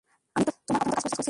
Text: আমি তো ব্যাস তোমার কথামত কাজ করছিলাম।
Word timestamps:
আমি 0.33 0.43
তো 0.47 0.51
ব্যাস 0.55 0.57
তোমার 0.67 0.81
কথামত 0.81 0.93
কাজ 0.93 1.01
করছিলাম। 1.03 1.19